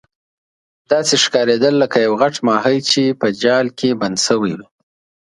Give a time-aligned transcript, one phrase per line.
[0.91, 4.65] داسې ښکاریدل لکه یو غټ ماهي چې په جال کې بند شوی وي.